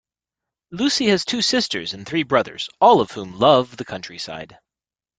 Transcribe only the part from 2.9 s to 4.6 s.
of whom love the countryside